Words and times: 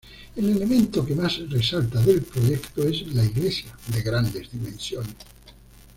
El 0.35 0.49
elemento 0.49 1.05
que 1.05 1.13
más 1.13 1.47
resalta 1.51 2.01
del 2.01 2.23
proyecto 2.23 2.81
es 2.87 3.05
la 3.13 3.23
iglesia, 3.23 3.71
de 3.93 4.01
grandes 4.01 4.51
dimensiones. 4.51 5.13